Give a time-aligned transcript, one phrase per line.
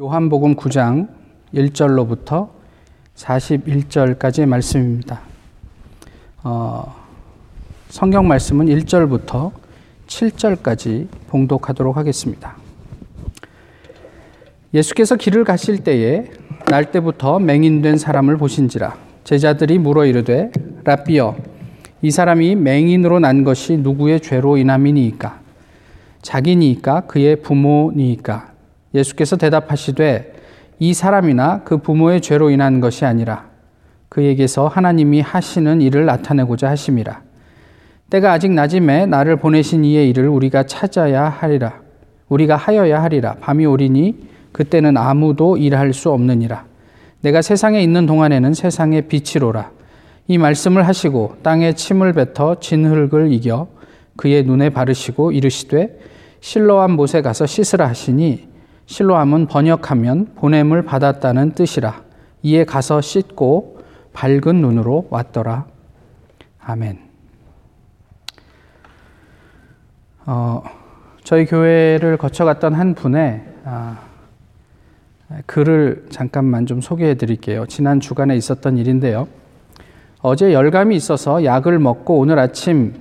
[0.00, 1.06] 요한복음 9장
[1.54, 2.48] 1절로부터
[3.14, 5.20] 41절까지의 말씀입니다.
[6.42, 6.96] 어,
[7.90, 9.52] 성경 말씀은 1절부터
[10.08, 12.56] 7절까지 봉독하도록 하겠습니다.
[14.74, 16.24] 예수께서 길을 가실 때에
[16.66, 20.50] 날 때부터 맹인된 사람을 보신지라 제자들이 물어 이르되
[20.82, 21.36] 라비어
[22.02, 25.40] 이 사람이 맹인으로 난 것이 누구의 죄로 인함이니이까
[26.20, 28.53] 자기니이까 그의 부모니이까
[28.94, 30.32] 예수께서 대답하시되
[30.78, 33.46] 이 사람이나 그 부모의 죄로 인한 것이 아니라
[34.08, 37.22] 그에게서 하나님이 하시는 일을 나타내고자 하심이라.
[38.10, 41.80] 때가 아직 낮음에 나를 보내신 이의 일을 우리가 찾아야 하리라.
[42.28, 43.34] 우리가 하여야 하리라.
[43.40, 46.64] 밤이 오리니 그때는 아무도 일할 수 없느니라.
[47.22, 49.70] 내가 세상에 있는 동안에는 세상의 빛이로라.
[50.28, 53.66] 이 말씀을 하시고 땅에 침을 뱉어 진흙을 이겨
[54.16, 55.98] 그의 눈에 바르시고 이르시되
[56.40, 58.53] 실로암 못에 가서 씻으라 하시니
[58.86, 62.02] 실로함은 번역하면 보냄을 받았다는 뜻이라.
[62.42, 63.80] 이에 가서 씻고
[64.12, 65.66] 밝은 눈으로 왔더라.
[66.60, 66.98] 아멘.
[70.26, 70.62] 어,
[71.22, 73.98] 저희 교회를 거쳐갔던 한 분의 아,
[75.46, 77.66] 글을 잠깐만 좀 소개해 드릴게요.
[77.66, 79.26] 지난 주간에 있었던 일인데요.
[80.20, 82.94] 어제 열감이 있어서 약을 먹고 오늘 아침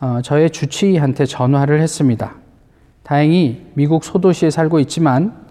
[0.00, 2.34] 어, 저의 주치의한테 전화를 했습니다.
[3.06, 5.46] 다행히 미국 소도시에 살고 있지만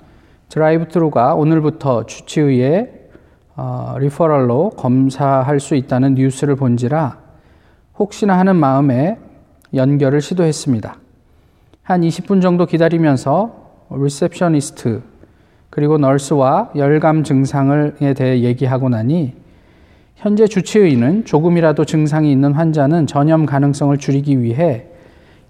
[0.50, 2.92] drive-through가 오늘부터 주치의의
[3.56, 7.18] 어, referral로 검사할 수 있다는 뉴스를 본지라
[7.98, 9.18] 혹시나 하는 마음에
[9.74, 10.98] 연결을 시도했습니다.
[11.82, 13.56] 한 20분 정도 기다리면서
[13.90, 15.02] receptionist
[15.70, 19.34] 그리고 널스와 열감 증상에 대해 얘기하고 나니
[20.16, 24.88] 현재 주치의는 조금이라도 증상이 있는 환자는 전염 가능성을 줄이기 위해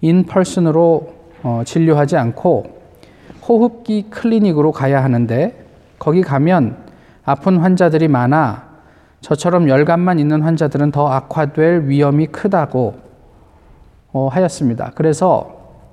[0.01, 1.14] 인펄슨으로
[1.45, 2.65] 어, 진료하지 않고
[3.47, 5.63] 호흡기 클리닉으로 가야 하는데
[5.99, 6.75] 거기 가면
[7.23, 8.65] 아픈 환자들이 많아
[9.21, 12.95] 저처럼 열감만 있는 환자들은 더 악화될 위험이 크다고
[14.11, 14.91] 어, 하였습니다.
[14.95, 15.83] 그래서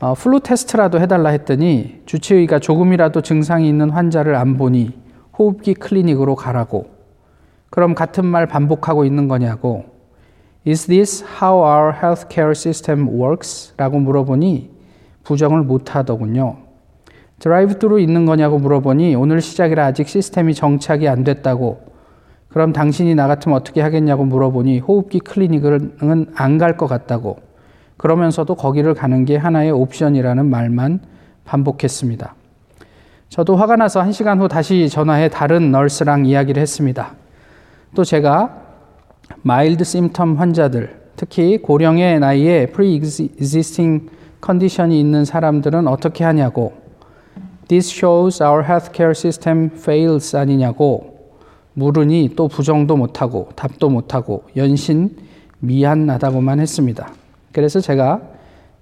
[0.00, 4.96] 어, flu test라도 해달라 했더니 주치의가 조금이라도 증상이 있는 환자를 안 보니
[5.36, 6.88] 호흡기 클리닉으로 가라고.
[7.68, 9.86] 그럼 같은 말 반복하고 있는 거냐고.
[10.64, 13.74] Is this how our healthcare system works?
[13.76, 14.79] 라고 물어보니
[15.24, 16.56] 부정을 못 하더군요.
[17.38, 21.80] 드라이브 트루 있는 거냐고 물어보니 오늘 시작이라 아직 시스템이 정착이 안 됐다고.
[22.48, 27.38] 그럼 당신이 나 같으면 어떻게 하겠냐고 물어보니 호흡기 클리닉은 안 갈 것 같다고.
[27.96, 31.00] 그러면서도 거기를 가는 게 하나의 옵션이라는 말만
[31.44, 32.34] 반복했습니다.
[33.28, 37.14] 저도 화가 나서 한 시간 후 다시 전화해 다른 nurse랑 이야기를 했습니다.
[37.94, 38.56] 또 제가
[39.42, 44.08] mild symptom 환자들, 특히 고령의 나이에 pre-existing
[44.40, 46.72] condition이 있는 사람들은 어떻게 하냐고
[47.68, 51.30] This shows our healthcare system fails 아니냐고
[51.74, 55.16] 물으니 또 부정도 못하고 답도 못하고 연신
[55.60, 57.12] 미안하다고만 했습니다.
[57.52, 58.22] 그래서 제가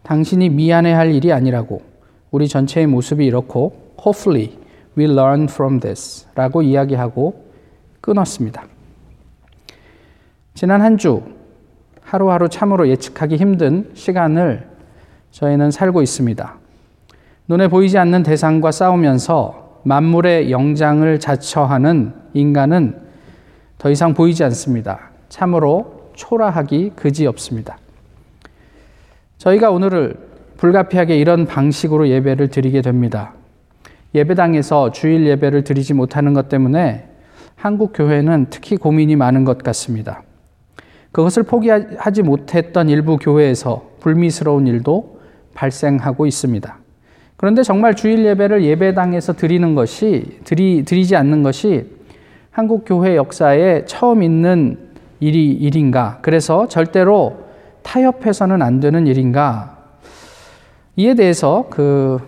[0.02, 1.82] 당신이 미안해 할 일이 아니라고
[2.30, 4.52] 우리 전체의 모습이 이렇고 hopefully
[4.96, 7.44] we learn from this 라고 이야기하고
[8.00, 8.64] 끊었습니다.
[10.54, 11.22] 지난 한 주
[12.08, 14.67] 하루하루 참으로 예측하기 힘든 시간을
[15.38, 16.54] 저희는 살고 있습니다.
[17.46, 22.96] 눈에 보이지 않는 대상과 싸우면서 만물의 영장을 자처하는 인간은
[23.78, 25.10] 더 이상 보이지 않습니다.
[25.28, 27.78] 참으로 초라하기 그지 없습니다.
[29.36, 30.16] 저희가 오늘을
[30.56, 33.34] 불가피하게 이런 방식으로 예배를 드리게 됩니다.
[34.16, 37.08] 예배당에서 주일 예배를 드리지 못하는 것 때문에
[37.54, 40.24] 한국 교회는 특히 고민이 많은 것 같습니다.
[41.12, 45.17] 그것을 포기하지 못했던 일부 교회에서 불미스러운 일도
[45.58, 46.76] 발생하고 있습니다.
[47.36, 51.86] 그런데 정말 주일 예배를 예배당에서 드리는 것이 드리 드리지 않는 것이
[52.50, 54.78] 한국 교회 역사에 처음 있는
[55.20, 56.18] 일이 일인가?
[56.22, 57.44] 그래서 절대로
[57.82, 59.76] 타협해서는 안 되는 일인가?
[60.96, 62.18] 이에 대해서 그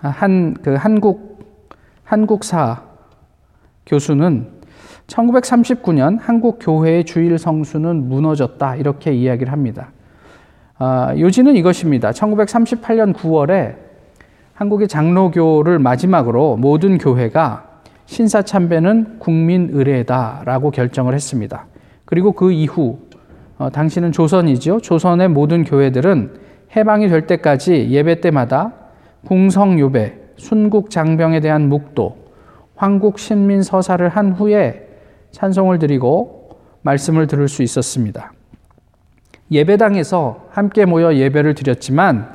[0.00, 1.38] 한그 그 한국
[2.04, 2.82] 한국사
[3.86, 4.48] 교수는
[5.06, 9.90] 1939년 한국 교회의 주일 성수는 무너졌다 이렇게 이야기를 합니다.
[10.76, 12.10] 아, 요지는 이것입니다.
[12.10, 13.76] 1938년 9월에
[14.54, 17.74] 한국의 장로교를 마지막으로 모든 교회가
[18.06, 21.66] 신사참배는 국민 의례다라고 결정을 했습니다.
[22.04, 22.98] 그리고 그 이후
[23.56, 24.80] 어, 당시는 조선이죠.
[24.80, 26.34] 조선의 모든 교회들은
[26.76, 28.72] 해방이 될 때까지 예배 때마다
[29.26, 32.16] 궁성요배, 순국 장병에 대한 묵도,
[32.74, 34.88] 황국 신민 서사를 한 후에
[35.30, 36.50] 찬송을 드리고
[36.82, 38.33] 말씀을 들을 수 있었습니다.
[39.50, 42.28] 예배당에서 함께 모여 예배를 드렸지만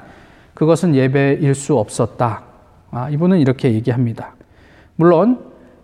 [0.53, 2.43] 그것은 예배일 수 없었다.
[2.91, 4.35] 아, 이분은 이렇게 얘기합니다.
[4.95, 5.39] 물론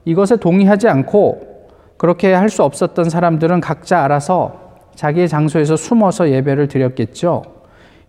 [0.05, 7.43] 이것에 동의하지 않고 그렇게 할 수 없었던 사람들은 각자 알아서 자기의 장소에서 숨어서 예배를 드렸겠죠.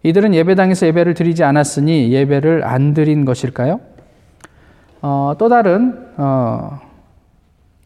[0.03, 3.81] 이들은 예배당에서 예배를 드리지 않았으니 예배를 안 드린 것일까요?
[5.03, 6.81] 어, 또 다른 어,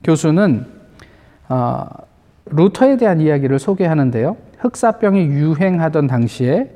[0.04, 0.66] 교수는
[1.48, 1.86] 어,
[2.50, 4.37] 루터에 대한 이야기를 소개하는데요.
[4.58, 6.70] 흑사병이 유행하던 당시에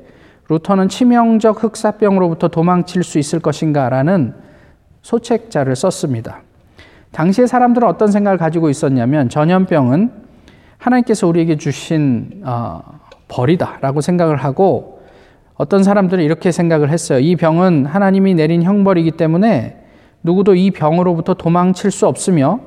[0.49, 4.33] 루터는 치명적 흑사병으로부터 도망칠 수 있을 것인가라는
[5.01, 6.41] 소책자를 썼습니다.
[7.11, 10.11] 당시의 사람들은 어떤 생각을 가지고 있었냐면 전염병은
[10.77, 12.81] 하나님께서 우리에게 주신 어,
[13.27, 15.01] 벌이다라고 생각을 하고
[15.55, 17.19] 어떤 사람들은 이렇게 생각을 했어요.
[17.19, 19.77] 이 병은 하나님이 내린 형벌이기 때문에
[20.21, 22.59] 누구도 이 병으로부터 도망칠 수 없으며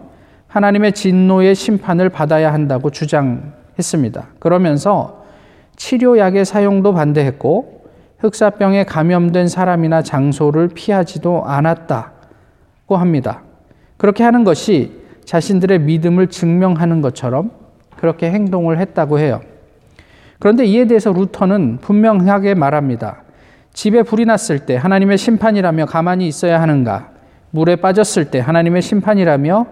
[0.48, 4.28] 하나님의 진노의 심판을 받아야 한다고 주장했습니다.
[4.38, 5.24] 그러면서
[5.76, 7.84] 치료약의 사용도 반대했고
[8.18, 13.42] 흑사병에 감염된 사람이나 장소를 피하지도 않았다고 합니다.
[13.96, 14.92] 그렇게 하는 것이
[15.24, 17.50] 자신들의 믿음을 증명하는 것처럼
[17.96, 19.40] 그렇게 행동을 했다고 해요.
[20.38, 23.22] 그런데 이에 대해서 루터는 분명하게 말합니다.
[23.72, 27.10] 집에 불이 났을 때 하나님의 심판이라며 가만히 있어야 하는가?
[27.50, 29.66] 물에 빠졌을 때 하나님의 심판이라며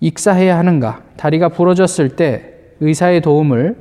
[0.00, 1.02] 익사해야 하는가?
[1.16, 3.76] 다리가 부러졌을 때 의사의 도움을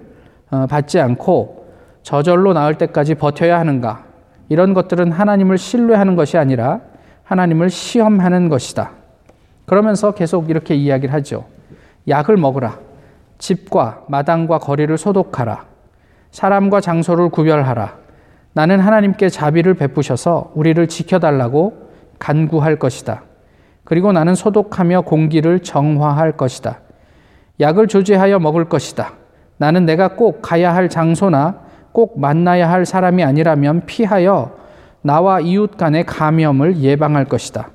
[0.51, 1.68] 어, 받지 않고
[2.04, 4.04] 저절로 나을 때까지 버텨야 하는가?
[4.50, 6.81] 이런 것들은 하나님을 신뢰하는 것이 아니라
[7.24, 8.92] 하나님을 시험하는 것이다.
[9.66, 11.45] 그러면서 계속 이렇게 이야기를 하죠.
[12.07, 12.80] 약을 먹으라.
[13.38, 15.66] 집과 마당과 거리를 소독하라.
[16.31, 17.98] 사람과 장소를 구별하라.
[18.54, 23.21] 나는 하나님께 자비를 베푸셔서 우리를 지켜달라고 간구할 것이다.
[23.90, 26.80] 그리고 나는 소독하며 공기를 정화할 것이다.
[27.60, 29.14] 약을 조제하여 먹을 것이다.
[29.58, 34.52] 나는 내가 꼭 가야 할 장소나 꼭 만나야 할 사람이 아니라면 피하여
[35.02, 37.72] 나와 이웃 간의 감염을 예방할 것이다.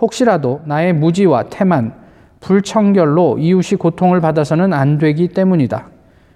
[0.00, 1.94] 혹시라도 나의 무지와 태만,
[2.40, 5.86] 불청결로 이웃이 고통을 받아서는 안 되기 때문이다.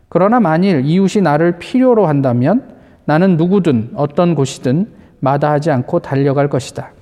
[0.08, 2.76] 그러나 만일 이웃이 나를 필요로 한다면
[3.06, 4.87] 나는 누구든 어떤 곳이든
[5.19, 6.93] 마다하지 않고 달려갈 것이다.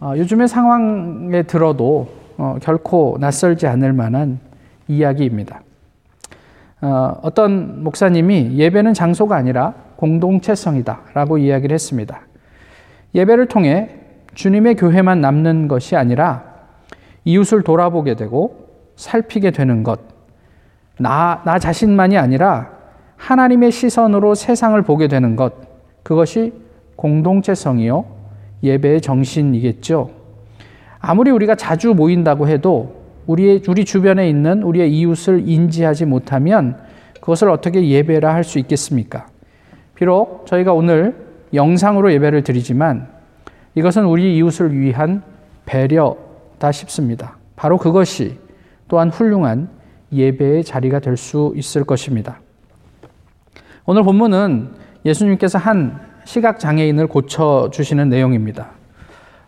[0.00, 4.38] 어, 요즘의 상황에 들어도 어, 결코 낯설지 않을 만한
[4.86, 5.60] 이야기입니다.
[6.80, 12.20] 어, 어떤 목사님이 예배는 장소가 아니라 공동체성이다 라고 이야기를 했습니다.
[13.14, 13.90] 예배를 통해
[14.34, 16.44] 주님의 교회만 남는 것이 아니라
[17.24, 19.98] 이웃을 돌아보게 되고 살피게 되는 것.
[21.00, 22.70] 나, 나 자신만이 아니라
[23.16, 25.54] 하나님의 시선으로 세상을 보게 되는 것.
[26.04, 26.52] 그것이
[26.94, 28.17] 공동체성이요.
[28.62, 30.10] 예배의 정신이겠죠.
[31.00, 32.96] 아무리 우리가 자주 모인다고 해도
[33.26, 36.76] 우리의, 우리 주변에 있는 우리의 이웃을 인지하지 못하면
[37.20, 39.26] 그것을 어떻게 예배라 할 수 있겠습니까?
[39.94, 41.14] 비록 저희가 오늘
[41.52, 43.08] 영상으로 예배를 드리지만
[43.74, 45.22] 이것은 우리 이웃을 위한
[45.66, 47.36] 배려다 싶습니다.
[47.54, 48.38] 바로 그것이
[48.88, 49.68] 또한 훌륭한
[50.12, 52.40] 예배의 자리가 될 수 있을 것입니다.
[53.84, 54.70] 오늘 본문은
[55.04, 58.72] 예수님께서 한 시각 장애인을 고쳐 주시는 내용입니다.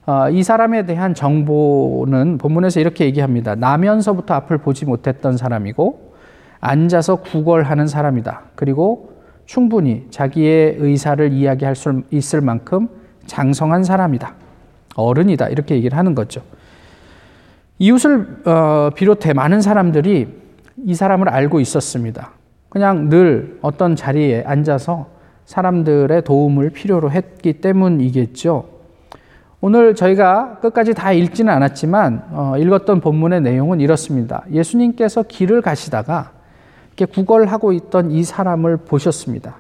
[0.06, 3.54] 아, 이 사람에 대한 정보는 본문에서 이렇게 얘기합니다.
[3.54, 6.14] 나면서부터 앞을 보지 못했던 사람이고
[6.58, 8.44] 앉아서 구걸하는 사람이다.
[8.54, 9.12] 그리고
[9.44, 12.88] 충분히 자기의 의사를 이야기할 수 있을 만큼
[13.26, 14.32] 장성한 사람이다.
[14.96, 15.48] 어른이다.
[15.48, 16.40] 이렇게 얘기를 하는 거죠.
[17.78, 20.28] 이웃을 어, 비롯해 많은 사람들이
[20.86, 22.30] 이 사람을 알고 있었습니다.
[22.70, 25.19] 그냥 늘 어떤 자리에 앉아서
[25.50, 28.68] 사람들의 도움을 필요로 했기 때문이겠죠.
[29.60, 34.44] 오늘 저희가 끝까지 다 읽지는 않았지만 어, 읽었던 본문의 내용은 이렇습니다.
[34.52, 36.30] 예수님께서 길을 가시다가
[36.86, 39.56] 이렇게 구걸하고 있던 이 사람을 보셨습니다.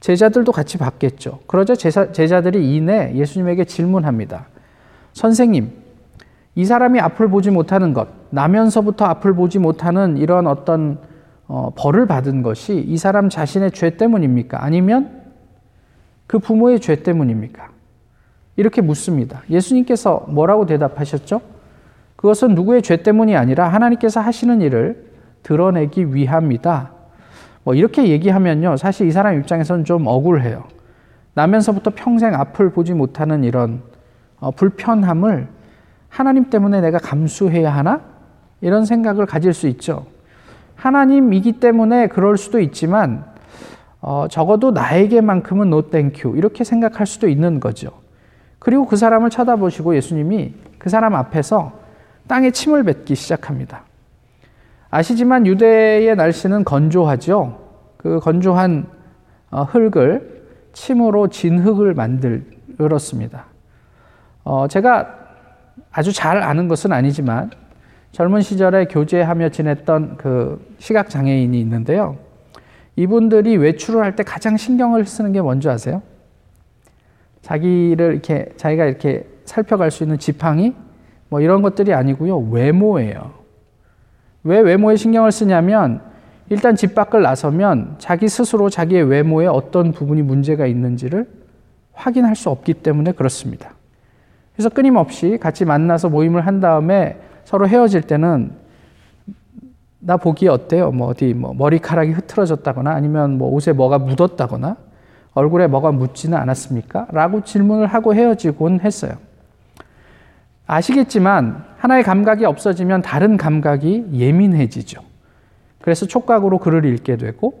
[0.00, 1.38] 제자들도 같이 봤겠죠.
[1.46, 4.48] 그러자 제자, 제자들이 이내 예수님에게 질문합니다.
[5.14, 5.72] 선생님,
[6.54, 10.98] 이 사람이 앞을 보지 못하는 것, 나면서부터 앞을 보지 못하는 이런 어떤
[11.54, 14.64] 어, 벌을 받은 것이 이 사람 자신의 죄 때문입니까?
[14.64, 15.20] 아니면
[16.26, 17.68] 그 부모의 죄 때문입니까?
[18.56, 19.42] 이렇게 묻습니다.
[19.50, 21.42] 예수님께서 뭐라고 대답하셨죠?
[22.16, 25.10] 그것은 누구의 죄 때문이 아니라 하나님께서 하시는 일을
[25.42, 26.90] 드러내기 위함이다.
[27.64, 28.78] 뭐 이렇게 얘기하면요.
[28.78, 30.64] 사실 이 사람 입장에서는 좀 억울해요.
[31.34, 33.82] 나면서부터 평생 앞을 보지 못하는 이런
[34.40, 35.48] 어, 불편함을
[36.08, 38.00] 하나님 때문에 내가 감수해야 하나?
[38.62, 40.06] 이런 생각을 가질 수 있죠.
[40.82, 43.24] 하나님이기 때문에 그럴 수도 있지만
[44.00, 47.92] 어, 적어도 나에게만큼은 no thank you 이렇게 생각할 수도 있는 거죠.
[48.58, 51.72] 그리고 그 사람을 쳐다보시고 예수님이 그 사람 앞에서
[52.26, 53.84] 땅에 침을 뱉기 시작합니다.
[54.90, 57.60] 아시지만 유대의 날씨는 건조하죠.
[57.96, 58.88] 그 건조한
[59.52, 63.44] 어, 흙을 침으로 진 흙을 만들었습니다.
[64.42, 65.14] 어, 제가
[65.92, 67.52] 아주 잘 아는 것은 아니지만
[68.12, 72.18] 젊은 시절에 교제하며 지냈던 그 시각 장애인이 있는데요.
[72.94, 76.02] 이분들이 외출을 할 때 가장 신경을 쓰는 게 뭔지 아세요?
[77.40, 80.74] 자기를 이렇게 자기가 이렇게 살펴갈 수 있는 지팡이
[81.30, 82.38] 뭐 이런 것들이 아니고요.
[82.38, 83.32] 외모예요.
[84.44, 86.02] 왜 외모에 신경을 쓰냐면
[86.50, 91.26] 일단 집 밖을 나서면 자기 스스로 자기의 외모에 어떤 부분이 문제가 있는지를
[91.94, 93.72] 확인할 수 없기 때문에 그렇습니다.
[94.54, 98.52] 그래서 끊임없이 같이 만나서 모임을 한 다음에 서로 헤어질 때는
[99.98, 100.90] 나 보기 어때요?
[100.90, 104.76] 뭐 어디 뭐 머리카락이 흐트러졌다거나 아니면 뭐 옷에 뭐가 묻었다거나
[105.34, 107.06] 얼굴에 뭐가 묻지는 않았습니까?
[107.10, 109.12] 라고 질문을 하고 헤어지곤 했어요.
[110.66, 115.02] 아시겠지만 하나의 감각이 없어지면 다른 감각이 예민해지죠.
[115.80, 117.54] 그래서 촉각으로 글을 읽게 되고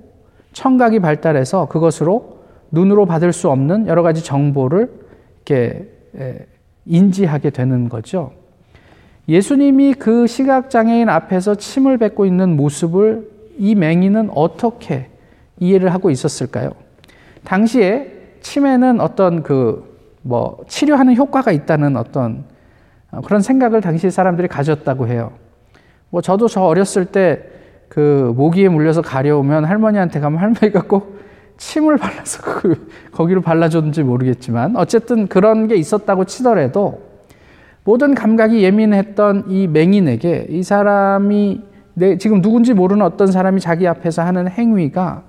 [0.52, 4.90] 청각이 발달해서 그것으로 눈으로 받을 수 없는 여러 가지 정보를
[5.46, 5.88] 이렇게
[6.86, 8.32] 인지하게 되는 거죠.
[9.28, 15.08] 예수님이 그 시각장애인 앞에서 침을 뱉고 있는 모습을 이 맹인은 어떻게
[15.60, 16.72] 이해를 하고 있었을까요?
[17.44, 22.44] 당시에 침에는 어떤 그 뭐 치료하는 효과가 있다는 어떤
[23.24, 25.32] 그런 생각을 당시 사람들이 가졌다고 해요.
[26.10, 27.52] 뭐 저도 저 어렸을 때
[27.92, 31.20] 그 모기에 물려서 가려우면 할머니한테 가면 할머니가 꼭
[31.58, 37.02] 침을 발라서 그 거기를 발라줬는지 모르겠지만 어쨌든 그런 게 있었다고 치더라도
[37.84, 41.62] 모든 감각이 예민했던 이 맹인에게 이 사람이
[41.94, 45.24] 내 지금 누군지 모르는 어떤 사람이 자기 앞에서 하는 행위가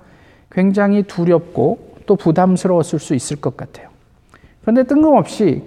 [0.50, 3.88] 굉장히 두렵고 또 부담스러웠을 수 있을 것 같아요.
[4.62, 5.62] 그런데 뜬금없이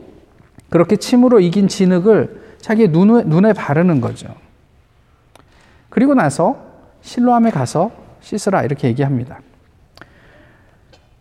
[0.69, 4.33] 그렇게 침으로 이긴 진흙을 자기 눈에, 눈에 바르는 거죠.
[5.89, 6.57] 그리고 나서
[7.01, 7.91] 실로암에 가서
[8.21, 9.39] 씻으라 이렇게 얘기합니다.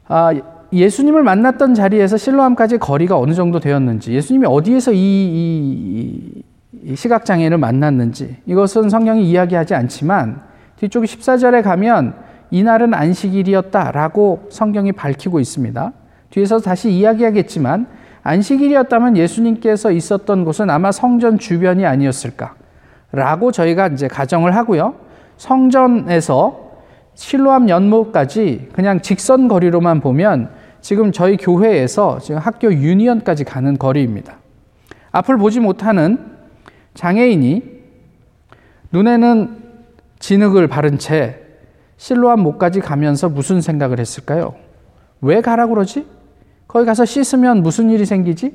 [0.08, 0.32] 아,
[0.78, 6.42] 예수님을 만났던 자리에서 실로암까지 거리가 어느 정도 되었는지, 예수님이 어디에서 이, 이,
[6.84, 10.42] 이 시각장애인을 만났는지, 이것은 성경이 이야기하지 않지만,
[10.76, 12.14] 뒤쪽 14절에 가면
[12.50, 15.92] 이날은 안식일이었다라고 성경이 밝히고 있습니다.
[16.30, 17.86] 뒤에서 다시 이야기하겠지만,
[18.22, 22.54] 안식일이었다면 예수님께서 있었던 곳은 아마 성전 주변이 아니었을까.
[23.12, 24.94] 라고 저희가 이제 가정을 하고요.
[25.36, 26.66] 성전에서
[27.14, 30.50] 실로암 연못까지 그냥 직선 거리로만 보면
[30.86, 34.36] 지금 저희 교회에서 지금 학교 유니언까지 가는 거리입니다.
[35.10, 36.16] 앞을 보지 못하는
[36.94, 37.64] 장애인이
[38.92, 39.64] 눈에는
[40.20, 41.40] 진흙을 바른 채
[41.96, 44.54] 실로암 목까지 가면서 무슨 생각을 했을까요?
[45.22, 46.06] 왜 가라 그러지?
[46.68, 48.54] 거기 가서 씻으면 무슨 일이 생기지?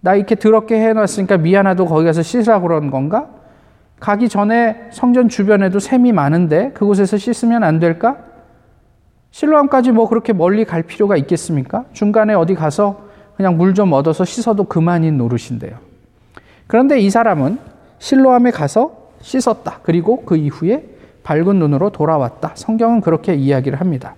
[0.00, 3.28] 나 이렇게 더럽게 해놨으니까 미안하도 거기 가서 씻으라 그런 건가?
[4.00, 8.27] 가기 전에 성전 주변에도 샘이 많은데 그곳에서 씻으면 안 될까?
[9.30, 11.84] 실로암까지 뭐 그렇게 멀리 갈 필요가 있겠습니까?
[11.92, 13.06] 중간에 어디 가서
[13.36, 15.76] 그냥 물 좀 얻어서 씻어도 그만인 노릇인데요.
[16.66, 17.58] 그런데 이 사람은
[17.98, 19.80] 실로암에 가서 씻었다.
[19.82, 20.84] 그리고 그 이후에
[21.22, 22.52] 밝은 눈으로 돌아왔다.
[22.54, 24.14] 성경은 그렇게 이야기를 합니다.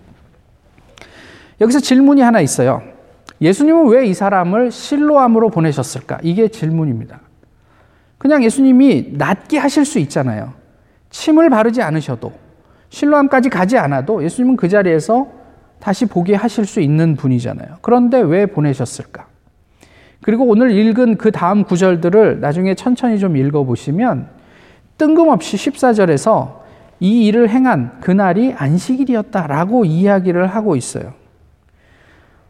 [1.61, 2.83] 여기서 질문이 하나 있어요.
[3.41, 6.19] 예수님은 왜 이 사람을 실로암으로 보내셨을까?
[6.23, 7.21] 이게 질문입니다.
[8.19, 10.53] 그냥 예수님이 낫게 하실 수 있잖아요.
[11.11, 12.33] 침을 바르지 않으셔도
[12.91, 15.29] 실로암까지 가지 않아도 예수님은 그 자리에서
[15.79, 17.77] 다시 보게 하실 수 있는 분이잖아요.
[17.81, 19.27] 그런데 왜 보내셨을까?
[20.23, 24.29] 그리고 오늘 읽은 그 다음 구절들을 나중에 천천히 좀 읽어보시면
[24.99, 26.61] 뜬금없이 14절에서
[27.01, 31.15] 이 일을 행한 그날이 안식일이었다라고 이야기를 하고 있어요.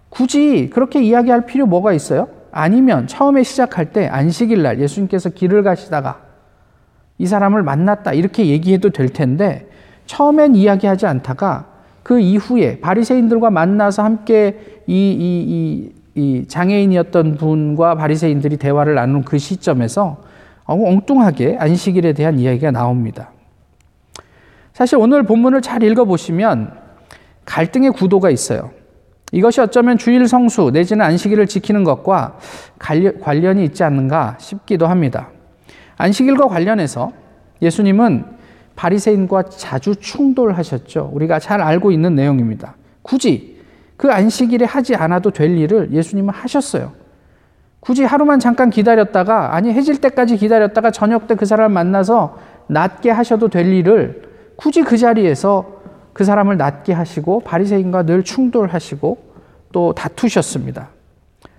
[0.08, 2.28] 굳이 그렇게 이야기할 필요 뭐가 있어요?
[2.50, 6.22] 아니면 처음에 시작할 때 안식일 날 예수님께서 길을 가시다가
[7.18, 9.69] 이 사람을 만났다 이렇게 얘기해도 될 텐데
[10.06, 11.66] 처음엔 이야기하지 않다가
[12.02, 19.38] 그 이후에 바리새인들과 만나서 함께 이, 이, 이, 이 장애인이었던 분과 바리새인들이 대화를 나눈 그
[19.38, 20.18] 시점에서
[20.64, 23.30] 엉뚱하게 안식일에 대한 이야기가 나옵니다.
[24.72, 26.72] 사실 오늘 본문을 잘 읽어보시면
[27.44, 28.70] 갈등의 구도가 있어요.
[29.32, 32.38] 이것이 어쩌면 주일 성수 내지는 안식일을 지키는 것과
[32.78, 35.28] 관련이 있지 않는가 싶기도 합니다.
[35.96, 37.12] 안식일과 관련해서
[37.62, 38.39] 예수님은
[38.80, 41.10] 바리새인과 자주 충돌하셨죠.
[41.12, 42.76] 우리가 잘 알고 있는 내용입니다.
[43.02, 43.60] 굳이
[43.98, 46.92] 그 안식일에 하지 않아도 될 일을 예수님은 하셨어요.
[47.80, 53.48] 굳이 하루만 잠깐 기다렸다가 아니 해질 때까지 기다렸다가 저녁 때 그 사람을 만나서 낫게 하셔도
[53.48, 54.22] 될 일을
[54.56, 55.80] 굳이 그 자리에서
[56.14, 59.18] 그 사람을 낫게 하시고 바리새인과 늘 충돌하시고
[59.72, 60.88] 또 다투셨습니다.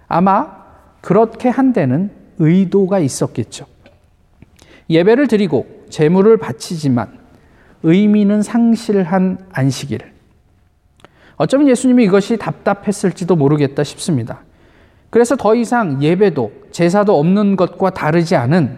[0.07, 0.47] 아마
[1.01, 2.09] 그렇게 한 데는
[2.39, 3.65] 의도가 있었겠죠.
[4.89, 7.19] 예배를 드리고 재물을 바치지만
[7.83, 9.99] 의미는 상실한 안식일.
[11.35, 14.41] 어쩌면 예수님이 이것이 답답했을지도 모르겠다 싶습니다.
[15.09, 18.77] 그래서 더 이상 예배도 제사도 없는 것과 다르지 않은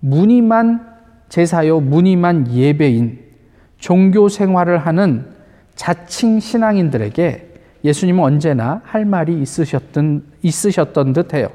[0.00, 0.94] 무늬만
[1.28, 3.18] 제사요 무늬만 예배인
[3.78, 5.26] 종교 생활을 하는
[5.74, 11.48] 자칭 신앙인들에게 예수님은 언제나 할 말이 있으셨던, 있으셨던 듯 해요.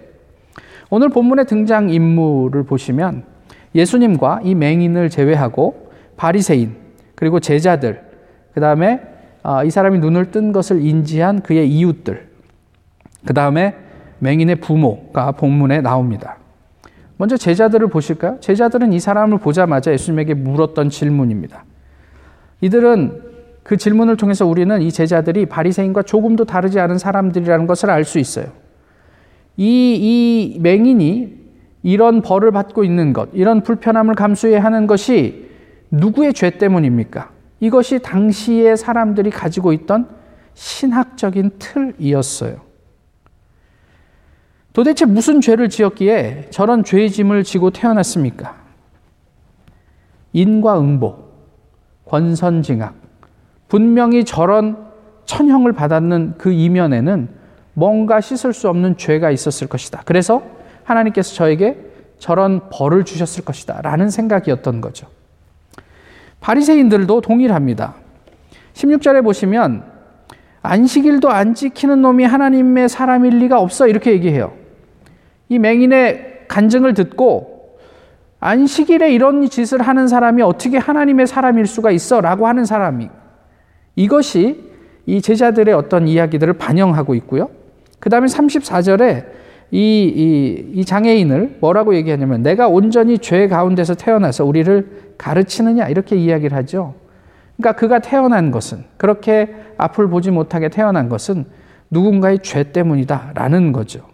[0.90, 3.24] 오늘 본문의 등장 인물을 보시면
[3.76, 6.76] 예수님과 이 맹인을 제외하고 바리새인
[7.16, 8.02] 그리고 제자들
[8.54, 9.02] 그 다음에
[9.44, 12.28] 아, 이 사람이 눈을 뜬 것을 인지한 그의 이웃들
[13.26, 13.76] 그 다음에
[14.20, 16.38] 맹인의 부모가 본문에 나옵니다.
[17.18, 18.38] 먼저 제자들을 보실까요?
[18.40, 21.66] 제자들은 이 사람을 보자마자 예수님에게 물었던 질문입니다.
[22.62, 23.22] 이들은
[23.64, 28.48] 그 질문을 통해서 우리는 이 제자들이 바리새인과 조금도 다르지 않은 사람들이라는 것을 알 수 있어요.
[29.58, 29.98] 이,
[30.56, 31.38] 이 맹인이
[31.84, 35.50] 이런 벌을 받고 있는 것, 이런 불편함을 감수해야 하는 것이
[35.92, 37.32] 누구의 죄 때문입니까?
[37.60, 40.08] 이것이 당시의 사람들이 가지고 있던
[40.54, 42.62] 신학적인 틀이었어요.
[44.74, 48.56] 도대체 무슨 죄를 지었기에 저런 죄의 짐을 지고 태어났습니까?
[50.34, 51.18] 인과응보,
[52.06, 52.96] 권선징악,
[53.68, 54.90] 분명히 저런
[55.26, 57.30] 천형을 받았는 그 이면에는
[57.74, 60.02] 뭔가 씻을 수 없는 죄가 있었을 것이다.
[60.06, 60.44] 그래서
[60.90, 61.78] 하나님께서 저에게
[62.18, 63.82] 저런 벌을 주셨을 것이다.
[63.82, 65.08] 라는 생각이었던 거죠.
[66.42, 67.96] 바리새인들도 동일합니다.
[68.74, 69.84] 16절에 보시면
[70.62, 74.54] 안식일도 안 지키는 놈이 하나님의 사람일 리가 없어 이렇게 얘기해요.
[75.48, 77.78] 이 맹인의 간증을 듣고
[78.42, 83.10] 안식일에 이런 짓을 하는 사람이 어떻게 하나님의 사람일 수가 있어 라고 하는 사람이
[83.96, 84.70] 이것이
[85.06, 87.50] 이 제자들의 어떤 이야기들을 반영하고 있고요.
[88.00, 89.39] 그 다음에 34절에
[89.72, 96.58] 이, 이, 이 장애인을 뭐라고 얘기하냐면 내가 온전히 죄 가운데서 태어나서 우리를 가르치느냐 이렇게 이야기를
[96.58, 96.96] 하죠.
[97.58, 101.46] 그러니까 그가 태어난 것은 그렇게 앞을 보지 못하게 태어난 것은
[101.92, 104.08] 누군가의 죄 때문이다라는 거죠.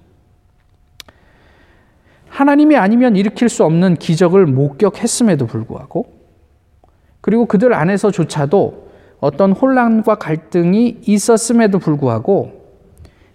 [2.27, 6.13] 하나님이 아니면 일으킬 수 없는 기적을 목격했음에도 불구하고
[7.21, 8.85] 그리고 그들 안에서조차도
[9.19, 12.65] 어떤 혼란과 갈등이 있었음에도 불구하고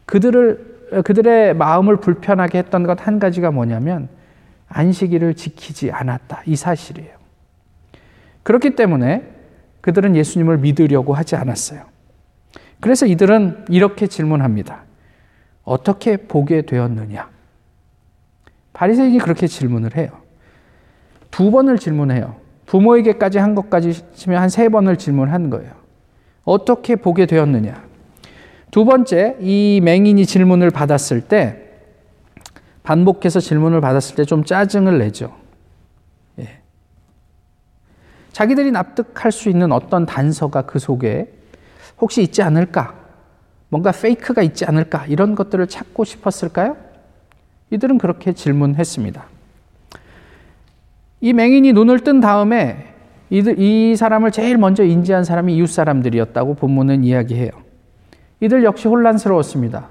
[0.04, 0.69] 그들을
[1.04, 4.08] 그들의 마음을 불편하게 했던 것 한 가지가 뭐냐면
[4.68, 6.42] 안식일을 지키지 않았다.
[6.46, 7.10] 이 사실이에요.
[8.42, 9.24] 그렇기 때문에
[9.80, 11.82] 그들은 예수님을 믿으려고 하지 않았어요.
[12.80, 14.84] 그래서 이들은 이렇게 질문합니다.
[15.64, 17.28] 어떻게 보게 되었느냐?
[18.72, 20.10] 바리새인이 그렇게 질문을 해요.
[21.30, 22.36] 두 번을 질문해요.
[22.66, 25.72] 부모에게까지 한 것까지 치면 한 세 번을 질문한 거예요.
[26.44, 27.82] 어떻게 보게 되었느냐?
[28.70, 31.66] 두 번째, 이 맹인이 질문을 받았을 때,
[32.82, 35.34] 반복해서 질문을 받았을 때 좀 짜증을 내죠.
[36.38, 36.60] 예.
[38.32, 41.32] 자기들이 납득할 수 있는 어떤 단서가 그 속에
[42.00, 42.94] 혹시 있지 않을까?
[43.68, 45.06] 뭔가 페이크가 있지 않을까?
[45.06, 46.76] 이런 것들을 찾고 싶었을까요?
[47.70, 49.24] 이들은 그렇게 질문했습니다.
[51.20, 52.94] 이 맹인이 눈을 뜬 다음에
[53.30, 57.50] 이 사람을 제일 먼저 인지한 사람이 이웃 사람들이었다고 본문은 이야기해요.
[58.40, 59.88] 이들 역시 혼란스러웠습니다.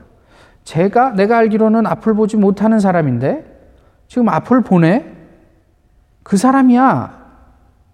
[0.63, 3.45] 제가 내가 알기로는 앞을 보지 못하는 사람인데
[4.07, 5.15] 지금 앞을 보네?
[6.23, 7.19] 그 사람이야.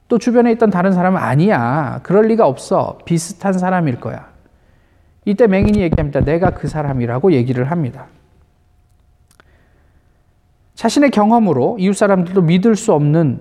[0.08, 2.00] 또 주변에 있던 다른 사람은 아니야.
[2.04, 2.98] 그럴 리가 없어.
[3.06, 4.30] 비슷한 사람일 거야.
[5.26, 6.22] 이때 맹인이 얘기합니다.
[6.22, 8.06] 내가 그 사람이라고 얘기를 합니다.
[10.76, 13.40] 자신의 경험으로 이웃 사람들도 믿을 수 없는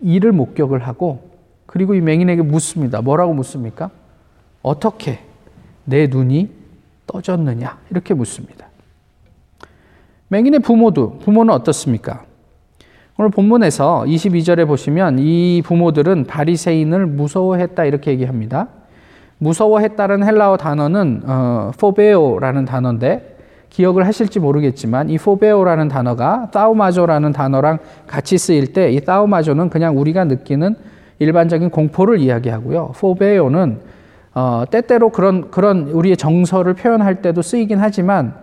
[0.00, 1.30] 일을 목격을 하고
[1.66, 3.02] 그리고 이 맹인에게 묻습니다.
[3.02, 3.90] 뭐라고 묻습니까?
[4.62, 5.27] 어떻게
[5.88, 6.50] 내 눈이
[7.06, 7.78] 떠졌느냐?
[7.90, 8.66] 이렇게 묻습니다.
[10.28, 12.24] 맹인의 부모도 부모는 어떻습니까?
[13.16, 18.68] 오늘 본문에서 22절에 보시면 이 부모들은 바리새인을 무서워했다 이렇게 얘기합니다.
[19.38, 23.36] 무서워했다는 헬라어 단어는 어, 포베오라는 단어인데
[23.70, 30.24] 기억을 하실지 모르겠지만 이 포베오라는 단어가 따우마조라는 단어랑 같이 쓰일 때 이 따우마조는 그냥 우리가
[30.24, 30.74] 느끼는
[31.18, 32.92] 일반적인 공포를 이야기하고요.
[32.96, 33.80] 포베오는
[34.34, 38.34] 어, 때때로 그런 그런 우리의 정서를 표현할 때도 쓰이긴 하지만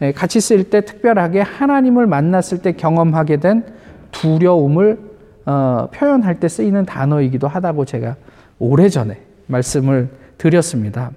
[0.00, 3.64] 예, 같이 쓰일 때 특별하게 하나님을 만났을 때 경험하게 된
[4.10, 4.98] 두려움을
[5.46, 8.16] 어, 표현할 때 쓰이는 단어이기도 하다고 제가
[8.58, 11.10] 오래전에 말씀을 드렸습니다.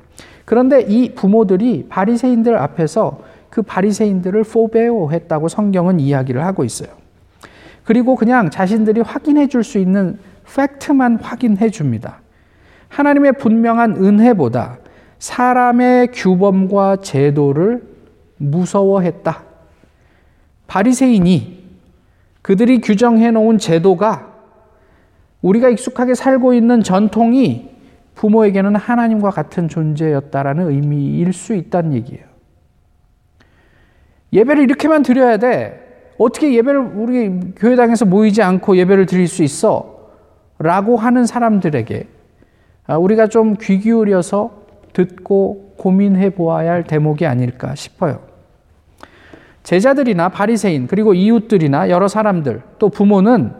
[0.45, 6.89] 그런데 이 부모들이 바리새인들 앞에서 그 바리새인들을 포베오 했다고 성경은 이야기를 하고 있어요.
[7.83, 10.17] 그리고 그냥 자신들이 확인해 줄 수 있는
[10.55, 12.19] 팩트만 확인해 줍니다.
[12.95, 14.77] 하나님의 분명한 은혜보다
[15.19, 17.83] 사람의 규범과 제도를
[18.37, 19.43] 무서워했다.
[20.67, 21.65] 바리새인이
[22.41, 24.33] 그들이 규정해 놓은 제도가
[25.41, 27.69] 우리가 익숙하게 살고 있는 전통이
[28.15, 32.23] 부모에게는 하나님과 같은 존재였다라는 의미일 수 있다는 얘기예요.
[34.31, 36.13] 예배를 이렇게만 드려야 돼.
[36.17, 40.11] 어떻게 예배를 우리 교회당에서 모이지 않고 예배를 드릴 수 있어?
[40.59, 42.24] 라고 하는 사람들에게 아,
[42.87, 48.19] 우리가 좀 귀 기울여서 듣고 고민해 보아야 할 대목이 아닐까 싶어요.
[49.63, 53.53] 제자들이나 바리새인 그리고 이웃들이나 여러 사람들 또 부모는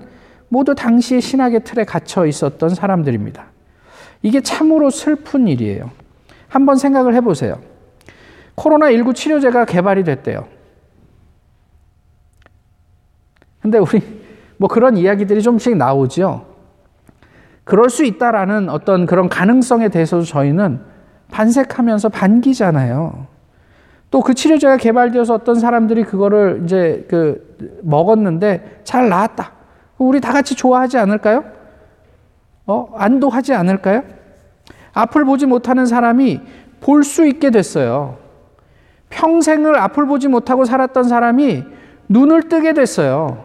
[0.50, 3.48] 모두 당시의 신학의 틀에 갇혀 있었던 사람들입니다.
[4.22, 5.90] 이게 참으로 슬픈 일이에요.
[6.48, 7.60] 한번 생각을 해보세요.
[8.56, 10.48] 코로나19 치료제가 개발이 됐대요.
[13.62, 14.02] 근데 우리
[14.58, 16.55] 뭐 그런 이야기들이 좀씩 나오죠.
[17.66, 20.80] 그럴 수 있다라는 어떤 그런 가능성에 대해서도 저희는
[21.32, 23.28] 반색하면서 반기잖아요.
[24.12, 29.52] 또 그 치료제가 개발되어서 어떤 사람들이 그거를 이제 그 먹었는데 잘 나았다.
[29.98, 31.44] 우리 다 같이 좋아하지 않을까요?
[32.66, 34.04] 어, 안도하지 않을까요?
[34.94, 36.40] 앞을 보지 못하는 사람이
[36.80, 38.18] 볼 수 있게 됐어요.
[39.10, 41.64] 평생을 앞을 보지 못하고 살았던 사람이
[42.08, 43.44] 눈을 뜨게 됐어요.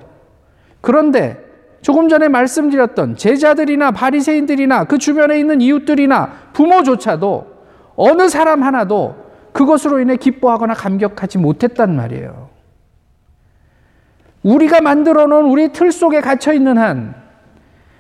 [0.80, 1.38] 그런데
[1.82, 7.46] 조금 전에 말씀드렸던 제자들이나 바리새인들이나 그 주변에 있는 이웃들이나 부모조차도
[7.96, 9.16] 어느 사람 하나도
[9.52, 12.50] 그것으로 인해 기뻐하거나 감격하지 못했단 말이에요.
[14.42, 17.14] 우리가 만들어 놓은 우리 틀 속에 갇혀 있는 한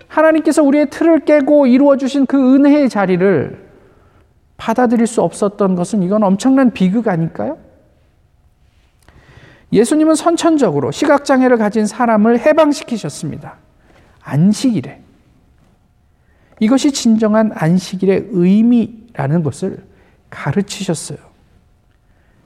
[0.08, 3.70] 하나님께서 우리의 틀을 깨고 이루어 주신 그 은혜의 자리를
[4.56, 7.58] 받아들일 수 없었던 것은 이건 엄청난 비극 아닐까요?
[9.72, 13.56] 예수님은 선천적으로 시각장애를 가진 사람을 해방시키셨습니다.
[14.22, 15.00] 안식일에.
[16.60, 19.84] 이것이 진정한 안식일의 의미라는 것을
[20.28, 21.18] 가르치셨어요.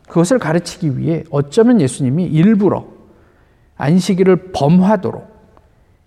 [0.09, 2.87] 그것을 가르치기 위해 어쩌면 예수님이 일부러
[3.77, 5.35] 안식일을 범하도록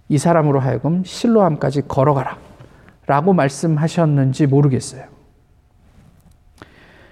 [0.10, 2.38] 이 사람으로 하여금 실로암까지 걸어가라
[3.06, 5.06] 라고 말씀하셨는지 모르겠어요.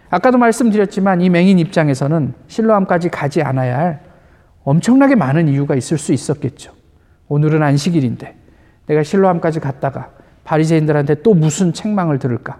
[0.09, 4.03] 아까도 말씀드렸지만 이 맹인 입장에서는 실로암까지 가지 않아야 할
[4.63, 6.73] 엄청나게 많은 이유가 있을 수 있었겠죠.
[7.27, 8.44] 오늘은 안식일인데
[8.87, 10.11] 내가 실로암까지 갔다가
[10.43, 12.59] 바리새인들한테 또 무슨 책망을 들을까?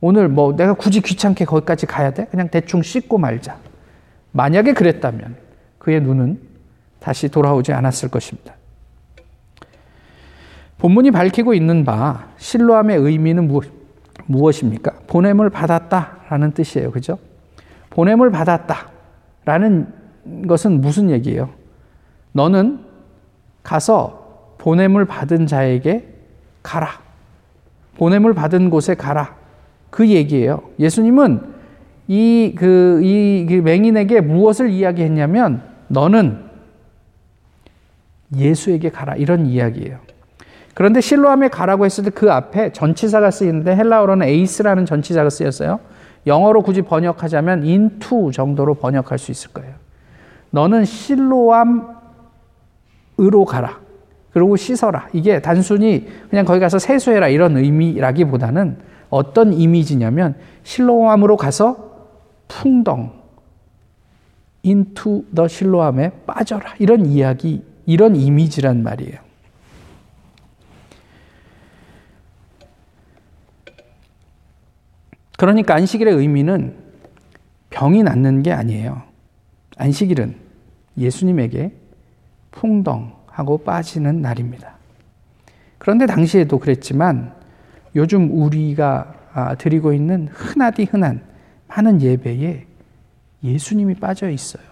[0.00, 2.26] 오늘 뭐 내가 굳이 귀찮게 거기까지 가야 돼?
[2.26, 3.56] 그냥 대충 씻고 말자.
[4.32, 5.36] 만약에 그랬다면
[5.78, 6.40] 그의 눈은
[6.98, 8.54] 다시 돌아오지 않았을 것입니다.
[10.78, 13.48] 본문이 밝히고 있는 바 실로함의 의미는
[14.26, 16.90] 무엇, 입니까 보냄을 받았다라는 뜻이에요.
[16.90, 17.18] 그죠?
[17.90, 19.92] 보냄을 받았다라는
[20.48, 21.50] 것은 무슨 얘기예요?
[22.32, 22.80] 너는
[23.62, 24.23] 가서
[24.64, 26.08] 보냄을 받은 자에게
[26.62, 26.88] 가라.
[27.98, 29.36] 보냄을 받은 곳에 가라.
[29.90, 30.62] 그 얘기예요.
[30.78, 31.52] 예수님은
[32.08, 36.44] 이, 그, 이, 그 맹인에게 무엇을 이야기했냐면, 너는
[38.34, 39.16] 예수에게 가라.
[39.16, 39.98] 이런 이야기예요.
[40.72, 45.78] 그런데 실로함에 가라고 했을 때 그 앞에 전치사가 쓰이는데 헬라어로는 에이스라는 전치사가 쓰였어요.
[46.26, 49.74] 영어로 굳이 번역하자면 into 정도로 번역할 수 있을 거예요.
[50.50, 51.94] 너는 실로암으로
[53.46, 53.83] 가라.
[54.34, 55.08] 그리고 씻어라.
[55.12, 62.08] 이게 단순히 그냥 거기 가서 세수해라 이런 의미라기보다는 어떤 이미지냐면 실로암으로 가서
[62.48, 63.12] 풍덩
[64.64, 66.74] into the 실로암에 빠져라.
[66.80, 69.20] 이런 이야기, 이런 이미지란 말이에요.
[75.38, 76.74] 그러니까 안식일의 의미는
[77.70, 79.02] 병이 낫는 게 아니에요.
[79.76, 80.34] 안식일은
[80.98, 81.72] 예수님에게
[82.50, 84.76] 풍덩 하고 빠지는 날입니다.
[85.78, 87.34] 그런데 당시에도 그랬지만
[87.96, 91.20] 요즘 우리가 아, 드리고 있는 흔하디 흔한
[91.66, 92.64] 많은 예배에
[93.42, 94.62] 예수님이 빠져 있어요.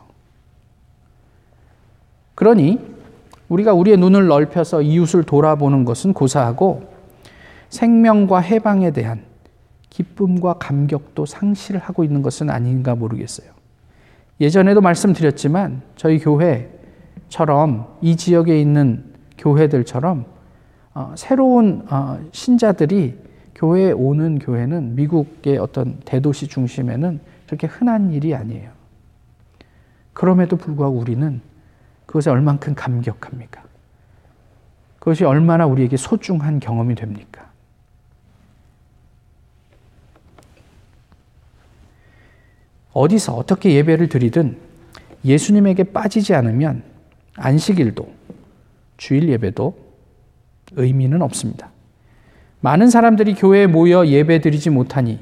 [2.37, 2.81] 그러니
[3.49, 6.89] 우리가 우리의 눈을 넓혀서 이웃을 돌아보는 것은 고사하고
[7.69, 9.25] 생명과 해방에 대한
[9.91, 13.51] 기쁨과 감격도 상실하고 있는 것은 아닌가 모르겠어요.
[14.41, 16.82] 예전에도 말씀드렸지만 저희 교회
[17.33, 19.03] 처럼 이 지역에 있는
[19.39, 20.27] 교회들처럼
[20.93, 23.19] 어, 새로운 어, 신자들이
[23.55, 28.71] 교회에 오는 교회는 미국의 어떤 대도시 중심에는 그렇게 흔한 일이 아니에요.
[30.13, 31.41] 그럼에도 불구하고 우리는
[32.05, 33.63] 그것에 얼만큼 감격합니까?
[34.99, 37.51] 그것이 얼마나 우리에게 소중한 경험이 됩니까?
[42.93, 44.59] 어디서 어떻게 예배를 드리든
[45.25, 46.92] 예수님에게 빠지지 않으면
[47.37, 48.09] 안식일도
[48.97, 49.75] 주일 예배도
[50.77, 51.71] 의미는 없습니다.
[52.61, 55.19] 많은 사람들이 교회에 모여 예배 드리지 못하니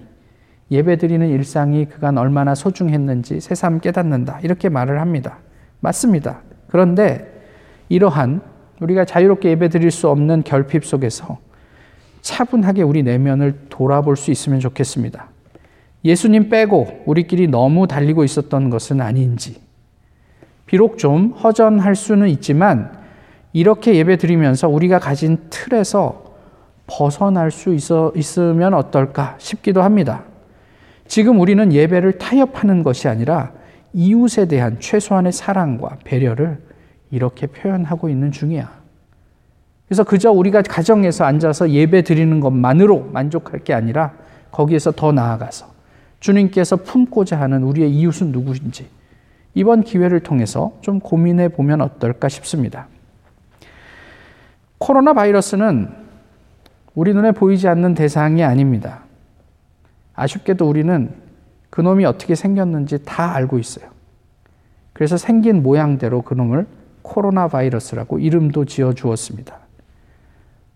[0.70, 4.40] 예배 드리는 일상이 그간 얼마나 소중했는지 새삼 깨닫는다.
[4.42, 5.38] 이렇게 말을 합니다.
[5.80, 6.42] 맞습니다.
[6.68, 7.26] 그런데
[7.88, 8.40] 이러한
[8.80, 11.38] 우리가 자유롭게 예배 드릴 수 없는 결핍 속에서
[12.20, 15.28] 차분하게 우리 내면을 돌아볼 수 있으면 좋겠습니다.
[16.04, 19.60] 예수님 빼고 우리끼리 너무 달리고 있었던 것은 아닌지,
[20.70, 22.96] 비록 좀 허전할 수는 있지만
[23.52, 26.36] 이렇게 예배 드리면서 우리가 가진 틀에서
[26.86, 30.22] 벗어날 수 있어, 있으면 어떨까 싶기도 합니다.
[31.08, 33.50] 지금 우리는 예배를 타협하는 것이 아니라
[33.94, 36.60] 이웃에 대한 최소한의 사랑과 배려를
[37.10, 38.70] 이렇게 표현하고 있는 중이야.
[39.88, 44.12] 그래서 그저 우리가 가정에서 앉아서 예배 드리는 것만으로 만족할 게 아니라
[44.52, 45.66] 거기에서 더 나아가서
[46.20, 48.99] 주님께서 품고자 하는 우리의 이웃은 누구인지
[49.54, 52.86] 이번 기회를 통해서 좀 고민해 보면 어떨까 싶습니다.
[54.78, 55.90] 코로나 바이러스는
[56.94, 59.04] 우리 눈에 보이지 않는 대상이 아닙니다.
[60.14, 61.14] 아쉽게도 우리는
[61.70, 63.88] 그놈이 어떻게 생겼는지 다 알고 있어요.
[64.92, 66.66] 그래서 생긴 모양대로 그놈을
[67.02, 69.58] 코로나 바이러스라고 이름도 지어 주었습니다.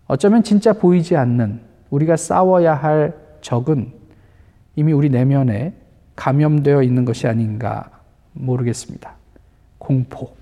[0.07, 3.91] 어쩌면 진짜 보이지 않는 우리가 싸워야 할 적은
[4.75, 5.73] 이미 우리 내면에
[6.15, 7.89] 감염되어 있는 것이 아닌가
[8.35, 9.13] 모르겠습니다.
[9.77, 10.35] 공포.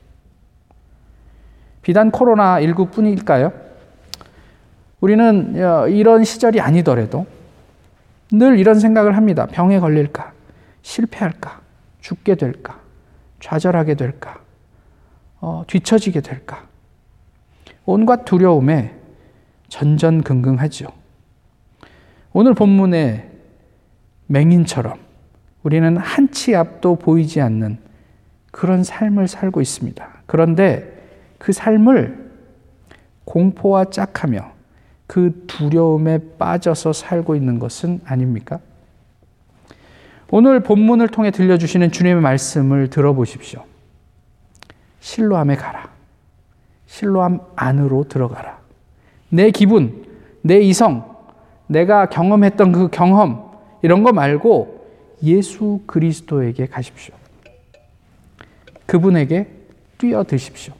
[1.81, 3.51] 비단 코로나19 뿐일까요?
[5.01, 7.25] 우리는 어, 이런 시절이 아니더라도
[8.31, 9.45] 늘 이런 생각을 합니다.
[9.45, 10.31] 병에 걸릴까?
[10.81, 11.61] 실패할까?
[12.01, 12.79] 죽게 될까?
[13.39, 14.39] 좌절하게 될까?
[15.41, 16.65] 어, 뒤처지게 될까?
[17.85, 18.95] 온갖 두려움에
[19.67, 20.87] 전전긍긍하죠.
[22.31, 23.29] 오늘 본문의
[24.27, 25.02] 맹인처럼
[25.63, 27.77] 우리는 한 치 앞도 보이지 않는
[28.51, 30.07] 그런 삶을 살고 있습니다.
[30.25, 31.01] 그런데
[31.37, 32.31] 그 삶을
[33.25, 34.51] 공포와 짝하며
[35.07, 38.59] 그 두려움에 빠져서 살고 있는 것은 아닙니까?
[40.31, 43.63] 오늘 본문을 통해 들려주시는 주님의 말씀을 들어보십시오.
[44.99, 45.89] 실로함에 가라.
[46.87, 48.57] 실로함 안으로 들어가라.
[49.29, 50.05] 내 기분,
[50.41, 51.15] 내 이성,
[51.67, 54.72] 내가 경험했던 그 경험, 이런 거 말고
[55.23, 57.15] 예수 그리스도에게 가십시오.
[58.85, 59.47] 그분에게
[59.97, 60.73] 뛰어드십시오.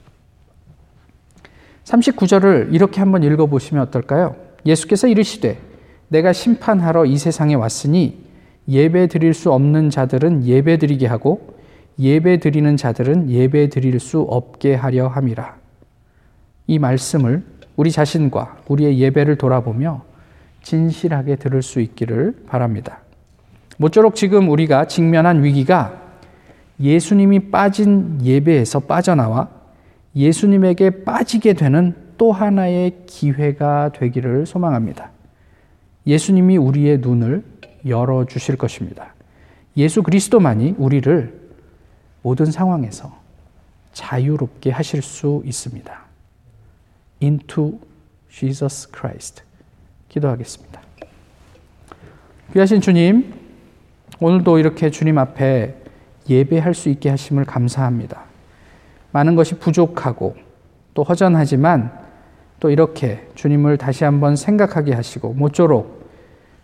[1.86, 4.36] 39절을 이렇게 한번 읽어보시면 어떨까요?
[4.66, 5.58] 예수께서 이르시되
[6.10, 8.22] 내가 심판하러 이 세상에 왔으니
[8.68, 11.54] 예배 드릴 수 없는 자들은 예배 드리게 하고
[12.00, 15.58] 예배 드리는 자들은 예배 드릴 수 없게 하려 함이라.
[16.68, 17.44] 이 말씀을
[17.76, 20.04] 우리 자신과 우리의 예배를 돌아보며
[20.64, 23.03] 진실하게 들을 수 있기를 바랍니다.
[23.78, 26.02] 모쪼록 지금 우리가 직면한 위기가
[26.80, 29.50] 예수님이 빠진 예배에서 빠져나와
[30.16, 35.12] 예수님에게 빠지게 되는 또 하나의 기회가 되기를 소망합니다.
[36.06, 37.44] 예수님이 우리의 눈을
[37.88, 39.14] 열어 주실 것입니다.
[39.78, 41.42] 예수 그리스도만이 우리를
[42.22, 43.18] 모든 상황에서
[43.94, 46.02] 자유롭게 하실 수 있습니다.
[47.22, 47.80] Into
[48.30, 49.44] Jesus Christ.
[50.10, 50.82] 기도하겠습니다.
[52.54, 53.43] 귀하신 주님,
[54.24, 55.76] 오늘도 이렇게 주님 앞에
[56.30, 58.22] 예배할 수 있게 하심을 감사합니다.
[59.12, 60.38] 많은 것이 부족하고
[60.94, 61.92] 또 허전하지만
[62.62, 66.10] 또 이렇게 주님을 다시 한번 생각하게 하시고 모쪼록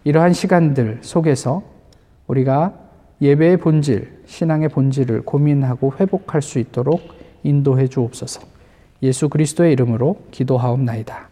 [0.05, 1.61] 이러한 시간들 속에서
[2.27, 2.75] 우리가
[3.21, 7.01] 예배의 본질, 신앙의 본질을 고민하고 회복할 수 있도록
[7.43, 8.39] 인도해 주옵소서.
[9.03, 11.28] 예수 그리스도의 이름으로 기도하옵나이다.